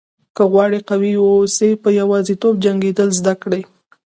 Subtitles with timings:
[0.35, 3.61] که غواړئ قوي واوسئ په یوازیتوب جنګېدل زده کړئ.